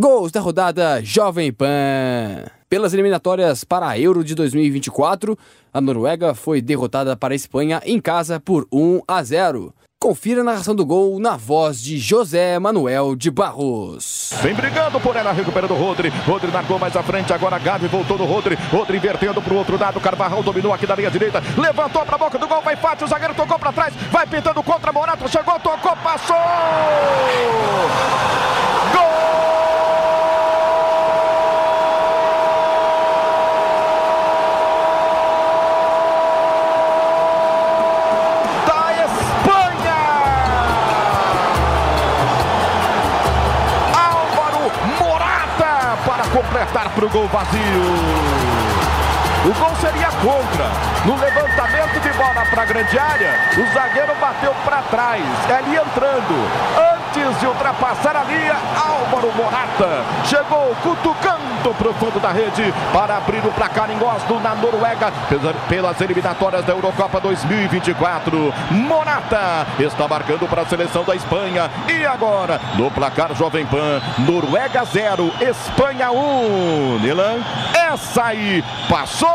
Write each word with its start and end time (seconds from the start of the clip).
Gols 0.00 0.32
da 0.32 0.40
rodada 0.40 1.04
Jovem 1.04 1.52
Pan. 1.52 2.46
Pelas 2.70 2.94
eliminatórias 2.94 3.64
para 3.64 3.86
a 3.86 3.98
Euro 3.98 4.24
de 4.24 4.34
2024, 4.34 5.36
a 5.74 5.78
Noruega 5.78 6.34
foi 6.34 6.62
derrotada 6.62 7.14
para 7.14 7.34
a 7.34 7.36
Espanha 7.36 7.82
em 7.84 8.00
casa 8.00 8.40
por 8.40 8.66
1 8.72 9.02
a 9.06 9.22
0. 9.22 9.74
Confira 10.00 10.40
a 10.40 10.44
narração 10.44 10.74
do 10.74 10.86
gol 10.86 11.20
na 11.20 11.36
voz 11.36 11.82
de 11.82 11.98
José 11.98 12.58
Manuel 12.58 13.14
de 13.14 13.30
Barros. 13.30 14.32
Vem 14.40 14.54
brigando 14.54 14.98
por 14.98 15.14
ela, 15.16 15.32
recuperando 15.32 15.74
o 15.74 15.76
Rodri. 15.76 16.08
Rodri 16.08 16.50
marcou 16.50 16.78
mais 16.78 16.96
à 16.96 17.02
frente, 17.02 17.34
agora 17.34 17.58
Gavi 17.58 17.86
voltou 17.86 18.16
no 18.16 18.24
Rodri. 18.24 18.56
Rodri 18.72 18.96
invertendo 18.96 19.42
para 19.42 19.52
o 19.52 19.58
outro 19.58 19.78
lado. 19.78 20.00
Carvajal 20.00 20.42
dominou 20.42 20.72
aqui 20.72 20.86
da 20.86 20.94
linha 20.94 21.10
direita. 21.10 21.42
Levantou 21.58 22.06
para 22.06 22.14
a 22.14 22.18
boca 22.18 22.38
do 22.38 22.48
gol, 22.48 22.62
vai 22.62 22.74
fácil. 22.74 23.04
O 23.04 23.10
zagueiro 23.10 23.34
tocou 23.34 23.58
para 23.58 23.70
trás. 23.70 23.94
Vai 24.10 24.26
pintando 24.26 24.62
contra 24.62 24.90
Morato. 24.94 25.28
Chegou, 25.28 25.60
tocou, 25.60 25.94
passou. 25.96 26.36
Completar 46.30 46.90
para 46.90 47.04
o 47.04 47.08
gol 47.08 47.28
vazio. 47.28 47.60
O 49.44 49.54
gol 49.58 49.74
seria 49.80 50.08
contra. 50.08 50.66
No 51.04 51.16
levantamento 51.16 52.00
de 52.00 52.10
bola 52.10 52.44
para 52.50 52.62
a 52.62 52.66
grande 52.66 52.98
área, 52.98 53.32
o 53.56 53.74
zagueiro 53.74 54.14
bateu 54.20 54.54
para 54.64 54.82
trás. 54.82 55.22
Ele 55.48 55.76
entrando. 55.76 56.99
Antes 57.10 57.40
de 57.40 57.46
ultrapassar 57.46 58.16
a 58.16 58.22
linha, 58.22 58.56
Álvaro 58.76 59.32
Morata 59.34 60.04
chegou 60.24 60.76
cutucando 60.80 61.74
para 61.76 61.88
o 61.88 61.94
fundo 61.94 62.20
da 62.20 62.30
rede 62.30 62.72
para 62.92 63.16
abrir 63.16 63.44
o 63.44 63.50
placar 63.50 63.90
em 63.90 64.00
Oslo, 64.00 64.38
na 64.38 64.54
Noruega, 64.54 65.12
pelas 65.68 66.00
eliminatórias 66.00 66.64
da 66.64 66.72
Eurocopa 66.72 67.18
2024. 67.18 68.54
Morata 68.70 69.66
está 69.80 70.06
marcando 70.06 70.48
para 70.48 70.62
a 70.62 70.66
seleção 70.66 71.02
da 71.02 71.16
Espanha. 71.16 71.68
E 71.88 72.06
agora, 72.06 72.60
no 72.76 72.88
placar 72.92 73.34
Jovem 73.34 73.66
Pan, 73.66 74.00
Noruega 74.18 74.84
0, 74.84 75.32
Espanha 75.40 76.12
1. 76.12 76.16
Um. 76.16 76.98
Nilan, 77.00 77.40
essa 77.74 78.26
aí 78.26 78.64
passou! 78.88 79.28